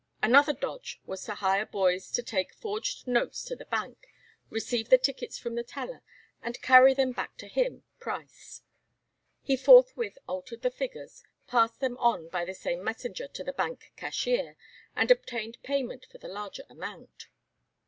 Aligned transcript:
Another 0.23 0.53
dodge 0.53 0.99
was 1.05 1.23
to 1.25 1.35
hire 1.35 1.63
boys 1.63 2.09
to 2.13 2.23
take 2.23 2.55
forged 2.55 3.05
notes 3.05 3.43
to 3.43 3.55
the 3.55 3.65
Bank, 3.65 4.07
receive 4.49 4.89
the 4.89 4.97
tickets 4.97 5.37
from 5.37 5.53
the 5.53 5.61
teller, 5.63 6.01
and 6.41 6.59
carry 6.63 6.95
them 6.95 7.11
back 7.11 7.37
to 7.37 7.47
him 7.47 7.83
(Price). 7.99 8.63
He 9.43 9.55
forthwith 9.55 10.17
altered 10.27 10.63
the 10.63 10.71
figures, 10.71 11.21
passed 11.45 11.81
them 11.81 11.97
on 11.99 12.29
by 12.29 12.45
the 12.45 12.55
same 12.55 12.83
messenger 12.83 13.27
to 13.27 13.43
the 13.43 13.53
Bank 13.53 13.93
cashier, 13.95 14.57
and 14.95 15.11
obtained 15.11 15.61
payment 15.61 16.07
for 16.11 16.17
the 16.17 16.27
larger 16.27 16.63
amount. 16.67 17.27